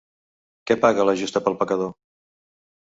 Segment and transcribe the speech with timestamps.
[0.71, 1.97] Que paga la justa pel pecador.